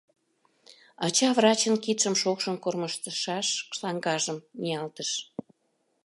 [1.05, 3.47] Ача врачын кидшым шокшын кормыжтышаш
[3.79, 5.11] саҥгажым ниялтыш.